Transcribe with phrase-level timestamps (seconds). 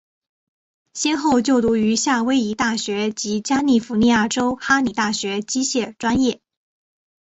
[0.95, 6.41] 先后就读于夏威夷大学及加利福尼亚州哈里大学机械专业。